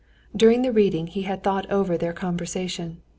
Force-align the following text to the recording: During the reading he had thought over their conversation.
During 0.35 0.63
the 0.63 0.71
reading 0.71 1.05
he 1.05 1.21
had 1.29 1.43
thought 1.43 1.69
over 1.69 1.95
their 1.95 2.11
conversation. 2.11 3.03